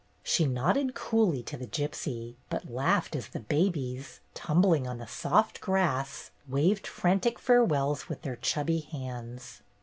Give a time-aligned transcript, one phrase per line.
[0.23, 5.61] She nodded coolly to the gypsy, but laughed as the babies, tumbling on the soft
[5.61, 9.61] grass, waved frantic farewells with their chubby hands.